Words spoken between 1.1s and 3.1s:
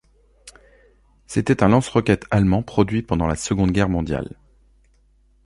C'était un lance-roquettes allemand produit